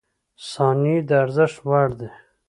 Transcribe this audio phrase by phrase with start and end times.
[0.51, 2.09] •ثانیې د ارزښت وړ دي.